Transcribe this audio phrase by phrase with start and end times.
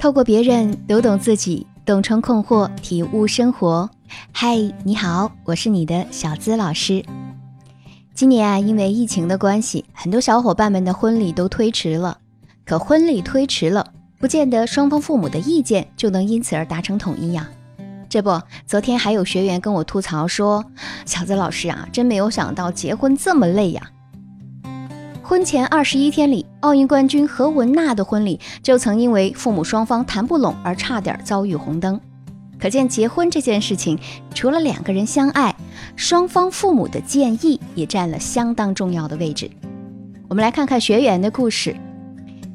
[0.00, 3.90] 透过别人读懂自己，洞穿困惑，体悟生活。
[4.32, 7.04] 嗨，你好，我是你的小资老师。
[8.14, 12.16] 今年啊，因为疫情的关系，很多小伙伴们的婚礼都推迟了。
[12.64, 13.86] 可婚礼推迟了，
[14.18, 17.46] 不见得双方父母的意见就能因此而达成统一呀。
[18.08, 20.64] 这不，昨天还有学员跟我吐槽说
[21.04, 23.90] ：“小资老师啊，真没有想到结婚这么累呀。”
[25.22, 31.98] 婚前二十一天里，奥运冠军何雯娜的婚礼就曾因为父母双方谈不拢而差点遭遇红灯。
[32.58, 33.98] 可见结婚这件事情，
[34.34, 35.56] 除了两个人相爱，
[35.96, 39.50] 双方父母的建议也占了相当重要的位置。
[40.28, 41.74] 我们来看看学员的故事。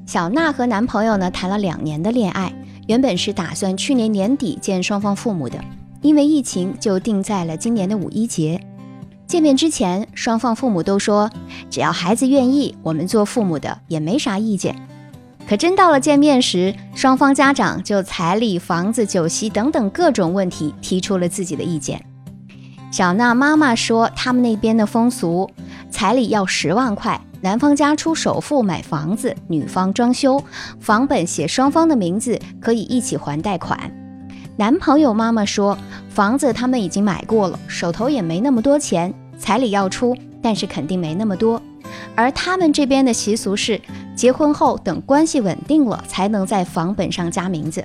[0.06, 2.54] 小娜和男朋友呢谈了两年的恋爱，
[2.88, 5.60] 原本是打算去年年底见双方父母的，
[6.04, 8.62] 因为疫情就定在了今年的五一节。
[9.36, 11.30] 见面之前，双方父母都说，
[11.70, 14.74] 只要孩子愿意，我们做父母的也没啥意见。
[15.46, 22.02] 可真到了见面时，双方家长就彩礼、房子、酒席等等各种问题提出了自己的意见。
[22.90, 25.52] 小娜妈妈说，他们那边的风俗，
[25.90, 30.42] 彩礼要十万块，男方家出首付买房子，女方装修，
[30.80, 33.78] 房本写双方的名字，可以一起还贷款。
[34.56, 39.14] 男朋友妈妈说，房子他们已经买过了，手头也没那么多钱。
[39.38, 41.62] 彩礼要出，但是肯定没那么多。
[42.16, 43.80] 而他们这边的习俗是，
[44.16, 47.84] 结婚后等关系稳定了，才能在房本上加名字。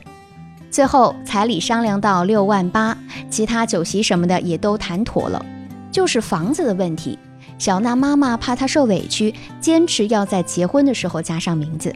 [0.71, 2.97] 最后彩礼商量到六万八，
[3.29, 5.45] 其他酒席什么的也都谈妥了，
[5.91, 7.19] 就是房子的问题。
[7.59, 11.95] 小娜妈妈怕她受委屈，坚持要在结婚的时候加上名字。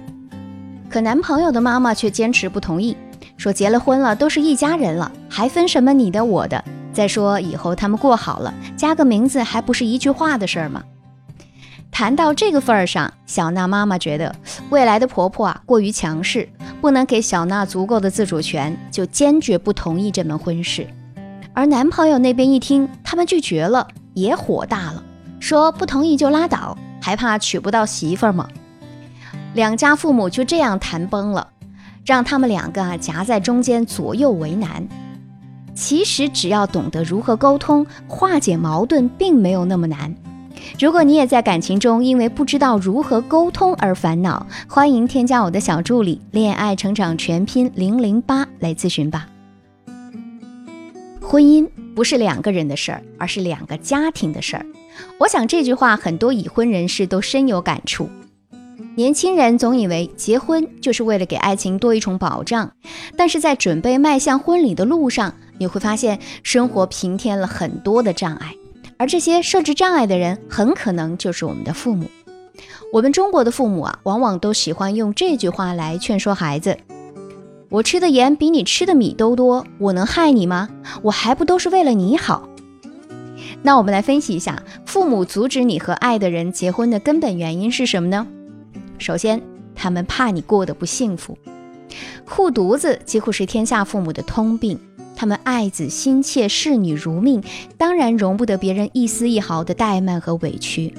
[0.90, 2.96] 可男朋友的妈妈却坚持不同意，
[3.36, 6.62] 说结了婚了都是一家人了，还分什么你的我的？
[6.94, 10.82] 再说以后他们过好了，加个名字还不是一句话的事儿吗？
[11.90, 14.34] 谈到这个份儿上，小娜妈妈觉得
[14.70, 16.48] 未来的婆婆啊过于强势，
[16.80, 20.86] 不能给小娜足够的自主权，就坚决不同意这门婚事。
[21.52, 25.02] 而男朋友那边一听他们拒绝了，也火大了，
[25.38, 28.48] 说不同意就拉倒，还怕娶不到媳妇儿吗？
[29.52, 31.48] 两家父母就这样谈崩了，
[32.04, 34.88] 让他们两个啊夹在中间，左右为难。
[35.74, 40.14] 其实只要懂得如何沟通、化解矛盾，并没有那么难。
[40.78, 49.28] 如果你也在感情中因为不知道如何沟通而烦恼，欢迎添加我的小助理“恋爱成长全拼零零八”来咨询吧。
[51.20, 54.64] 婚姻不是两个人的事儿，而是两个家庭的事儿。
[55.18, 58.08] 我想这句话很多已婚人士都深有感触。
[58.94, 62.70] 年轻人总以为结婚就是为了给爱情多一重保障，
[63.16, 68.54] 但是在准备迈向婚礼的路上，你会发现生活平添了很多的障碍，
[68.96, 72.06] 而这些设置障碍的人很可能就是我们的父母。
[72.92, 76.78] 我们中国的父母啊，往往都喜欢用这句话来劝说孩子
[77.68, 80.68] ：“我吃的盐比你吃的米都多，我能害你吗？
[81.02, 82.48] 我还不都是为了你好？”
[83.62, 88.26] 那我们来分析一下，父母阻止你和爱的人结婚的根本原因是什么呢？
[88.98, 89.42] 首先，
[89.74, 91.36] 他们怕你过得不幸福，
[92.24, 94.78] 护犊子几乎是天下父母的通病。
[95.16, 97.42] 他们爱子心切，视女如命，
[97.76, 100.94] 当然容不得别人一丝一毫的怠慢和委屈。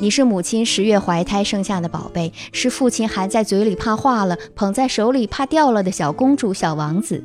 [0.00, 7.22] 你是母亲十月怀胎生下的宝贝，是父亲含在嘴里怕化了，捧在手里怕掉了的小公主、小王子。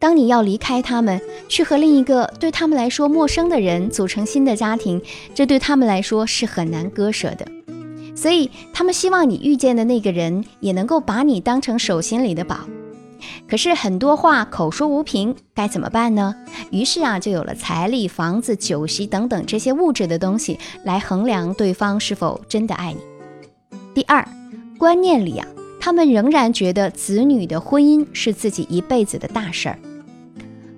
[0.00, 5.00] 当你要离开他们，去和另一个对他们来说陌生的人组成新的家庭，
[5.34, 7.46] 这对他们来说是很难割舍的。
[8.16, 12.58] 所以，他们希望你遇见的那个人也能够把你当成手心里的宝。
[13.50, 16.32] 可是很多话口说无凭，该怎么办呢？
[16.70, 23.00] 于是啊，就有了彩礼、房子、酒席等等这些物质的东西来衡量对方是否真的爱你。
[23.92, 24.24] 第二，
[24.78, 25.48] 观念里啊，
[25.80, 29.76] 他们仍然觉得子女的婚姻是自己一辈子的大事儿。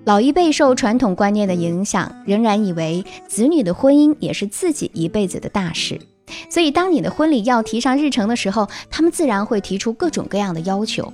[0.05, 6.01] 老一辈受传统观念的影响，仍然以为子女的婚姻也是自己一辈子的大事。
[6.49, 11.13] 所以，当你的婚礼要提上日程的时候，他们自然会提出各种各样的要求。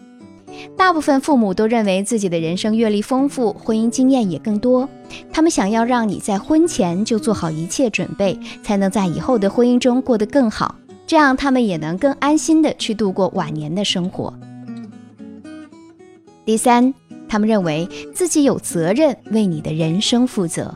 [0.77, 4.89] 大部分父母都认为自己的人生阅历丰富，婚姻经验也更多。
[5.33, 10.75] 他们想要让你在婚前就做好一切准备，才能在以后的婚姻中过得更好，
[11.07, 14.33] 这样他们也能更安心的去度过晚年的生活。
[16.45, 16.95] 第三，
[17.29, 20.75] 他们认为自己有责任为你的人生负责。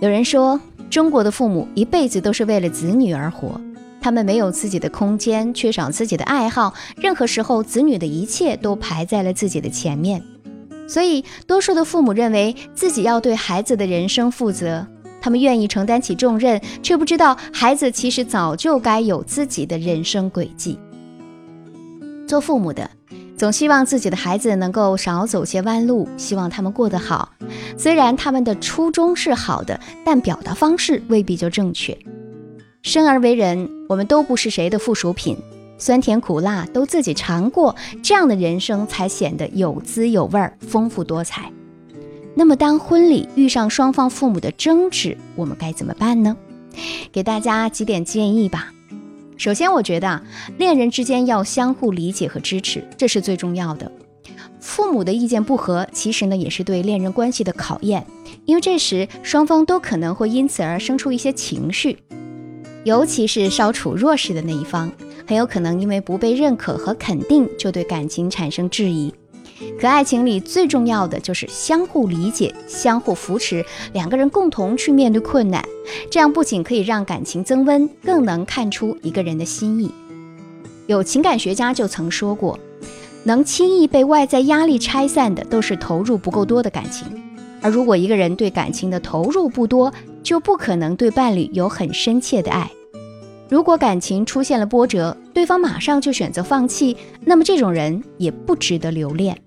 [0.00, 3.60] 有人说，中国的父母一辈子都是为了子女而活。
[4.04, 10.22] 他们没有自己的空间，缺少自己的爱好，任何时候子女的一切都排在了自己的前面，
[10.86, 14.86] 所以多数的父母认为自己要对孩子的人生负责，
[15.22, 20.78] 他们愿意承担起重任，却不知道孩子其实早就该有自己的人生轨迹。
[22.28, 22.90] 做父母的
[23.38, 27.30] 总希望自己的孩子能够少走些弯路，希望他们过得好。
[27.78, 31.96] 虽然他们的初衷是好的，但表达方式未必就正确。
[32.82, 35.36] 生而为人，我们都不是谁的附属品，
[35.78, 41.50] 酸甜苦辣都自己尝过，这样的人生才显得有滋有味儿、丰富多彩。
[42.34, 46.36] 那么，当婚礼遇上双方父母的争执，我们该怎么办呢？
[47.12, 48.72] 给大家几点建议吧。
[49.36, 50.22] 首先，我觉得啊，
[50.58, 53.90] 恋人之间要相互理解和支持，这是最重要的。
[54.60, 58.04] 父母的意见不合，其实呢也是对恋人关系的考验，
[58.46, 61.98] 因为这时双方都可能会因此而生出一些情绪，
[62.84, 64.92] 尤其是稍处弱势的那一方，
[65.26, 69.12] 很有可能因为不被认可和肯定，就对感情产生质疑。
[69.80, 75.64] 可爱情里最重要的就是相互理解、相互扶持，两个人共同去面对困难，
[76.10, 79.90] 这样不仅可以让感情增温，更能看出一个人的心意。
[80.86, 82.58] 有情感学家就曾说过，
[83.22, 87.06] 能轻易被外在压力拆散的，都是投入不够多的感情。
[87.62, 89.90] 而如果一个人对感情的投入不多，
[90.24, 92.68] 就不可能对伴侣有很深切的爱。
[93.48, 99.38] 如果感情出现了波折，对方马上就选择放弃，那么这种人也不值得留恋。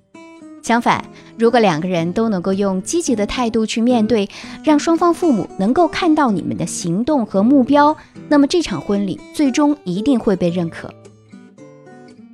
[0.61, 1.03] 相反，
[1.37, 4.29] 如果两个人都能够用积极的态度去面对，
[4.63, 7.95] 让双方父母能够看到你们的行动和目标，
[8.29, 10.93] 那么这场婚礼最终一定会被认可。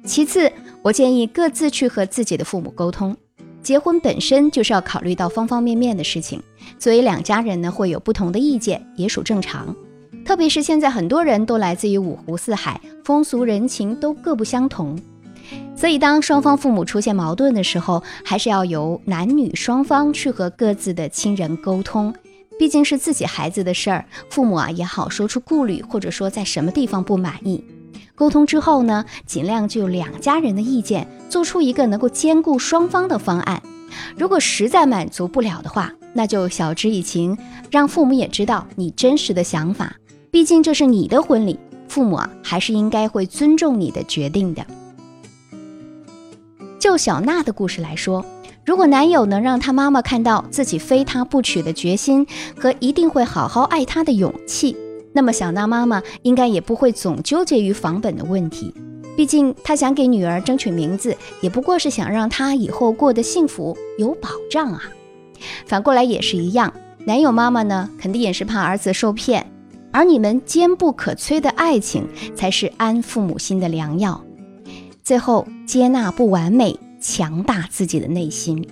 [0.04, 0.52] 其次，
[0.82, 3.16] 我建议各自去和自己的父母沟通。
[3.64, 6.42] 结婚本身就是要考虑到方方面面的事情，
[6.78, 9.74] 所以两家人呢会有不同的意见，也属正常。
[10.26, 15.00] 特别是现在很多人都来自于五湖四海，风俗人情都各不相同。
[15.76, 22.14] 所以，当双方父母出现矛盾的时候，还是要由男女双方去和各自的亲人沟通。
[22.60, 27.64] 毕竟是自己孩子的事儿，父母啊也好说出顾虑，或者说在什么地方不满意。
[28.16, 33.62] 沟通之后呢，尽量就两家人的意见，做出一个能够兼顾双方的方案。
[34.18, 37.38] 如果实在满足不了的话，那就晓之以情，
[37.72, 39.96] 让父母也知道你真实的想法。
[40.30, 44.66] 毕竟这是你的婚礼，父母啊还是应该会尊重你的决定的。
[46.80, 48.24] 就小娜的故事来说，
[48.64, 54.76] 如果男友能让她妈妈看到自己非他不娶的决心和一定会好好爱她的勇气，
[55.14, 58.74] 那么小娜妈妈应该也不会总纠结于房本的问题。
[59.16, 64.82] 毕竟她想给女儿争取名字，也不过是想让她以后过得幸福有保障啊。
[65.66, 66.74] 反过来也是一样，
[67.06, 69.46] 男友妈妈呢，肯定也是怕儿子受骗，
[69.92, 74.20] 而你们坚不可摧的爱情，才是安父母心的良药。
[75.04, 78.66] 最后，接纳不完美，强大自己的内心。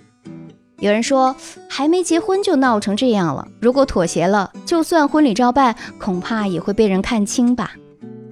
[0.82, 1.36] 有人说，
[1.70, 7.74] 还没结婚就闹成这样了，如果妥协了，就算婚礼照办，恐怕也会被人看清吧。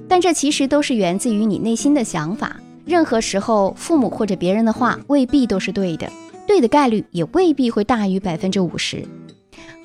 [0.07, 2.59] 但这其实都是源自于你内心的想法。
[2.85, 6.11] 任何时候，父母或者别人的话未必都是对的，
[6.47, 9.05] 对的概率也未必会大于百分之五十。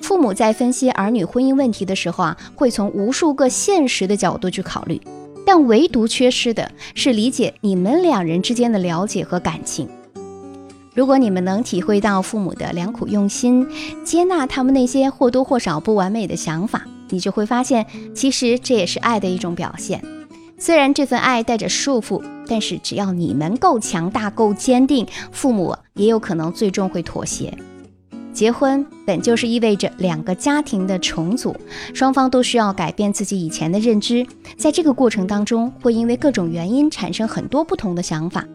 [0.01, 4.99] 父母在分析儿女婚姻问题的时候啊，会从无数个现实的角度去考虑。
[5.45, 9.87] 但唯独缺失的是理解你们两人之间的了解和感情。
[10.95, 13.67] 如果你们能体会到父母的良苦用心，
[14.05, 20.01] 接纳他们那些或多或少不完美的想法，你就会发现，其实这也是爱的一种表现。
[20.57, 27.53] 虽然这份爱带着束缚，但是只要你们够强大、够坚定，父母也有可能最终会妥协。
[28.31, 31.53] 结婚本就是意味着两个家庭的重组，
[31.93, 34.25] 双方都需要改变自己以前的认知，
[34.57, 38.45] 在这个过程当中，会因为各种原因产生很多不同的想法，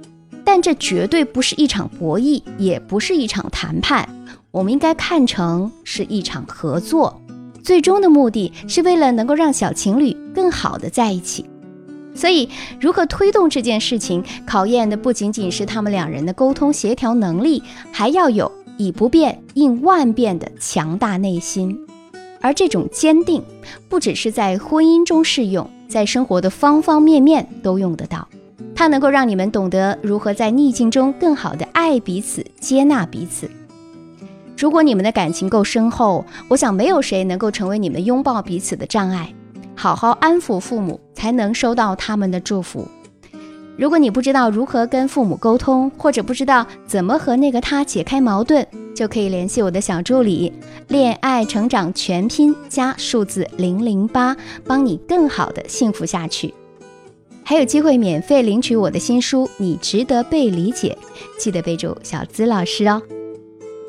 [0.44, 4.08] 但这绝对不是一场博弈，也不是一场谈判，
[4.50, 7.20] 我们应该看成是一场合作，
[7.62, 11.44] 最终的目的是为了能够让小情侣更好的在一起。
[12.14, 12.48] 所以，
[12.80, 18.50] 如何推动这件事情，考验的不仅仅是他们两人的沟通协调能力，还要有。
[18.76, 21.78] 以不变应万变的强大内心，
[22.40, 23.42] 而这种坚定
[23.90, 28.26] 不只是在婚姻中适用，在生活的方方面面都用得到。
[28.80, 33.46] 它能够让你们懂得如何在逆境中更好的爱彼此、接纳彼此。
[34.56, 39.34] 如果你们的感情够深厚，我想没有谁能够成为你们拥抱彼此的障碍。
[39.76, 42.88] 好好安抚父母，才能收到他们的祝福。
[43.76, 50.50] 如果你不知道如何跟父母沟通，或者不知道怎么和那个他解开矛盾，就可以联系我的小助理
[50.88, 54.34] “恋爱成长全拼”加数字零零八，
[54.64, 56.54] 帮你更好的幸福下去。
[57.50, 60.96] 还有机会免费领取我的新书《你值得被理解》，
[61.36, 63.02] 记得备注小资老师哦。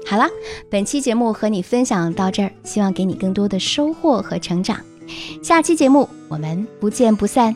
[0.03, 0.27] 好了，
[0.67, 4.79] 本期节目和你分享到这儿，希望给你更多的收获和成长。
[5.43, 7.55] 下期节目我们不见不散。